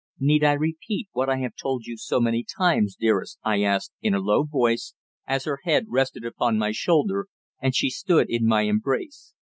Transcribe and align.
"Need 0.19 0.43
I 0.43 0.53
repeat 0.53 1.09
what 1.11 1.29
I 1.29 1.37
have 1.41 1.53
told 1.55 1.85
you 1.85 1.95
so 1.95 2.19
many 2.19 2.43
times, 2.43 2.95
dearest?" 2.99 3.37
I 3.43 3.61
asked, 3.61 3.91
in 4.01 4.15
a 4.15 4.19
low 4.19 4.41
voice, 4.43 4.95
as 5.27 5.45
her 5.45 5.59
head 5.63 5.85
rested 5.89 6.25
upon 6.25 6.57
my 6.57 6.71
shoulder 6.71 7.27
and 7.61 7.75
she 7.75 7.91
stood 7.91 8.27
in 8.27 8.47
my 8.47 8.63
embrace. 8.63 9.35